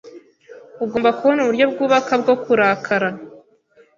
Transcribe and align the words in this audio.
Ugomba 0.83 1.09
kubona 1.17 1.39
uburyo 1.41 1.65
bwubaka 1.71 2.13
bwo 2.21 2.35
kurakara. 2.43 3.09